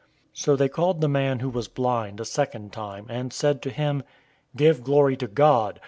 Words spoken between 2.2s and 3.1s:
second time,